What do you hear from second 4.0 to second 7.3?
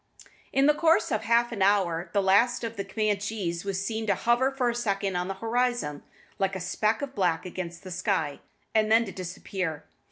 to hover for a second on the horizon, like a speck of